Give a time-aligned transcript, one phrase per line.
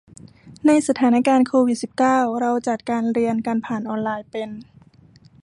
[0.65, 4.49] ในสถานการณ์โควิดสิบเก้า เราจัดการเรียนกันผ่านออนไลน์เป็น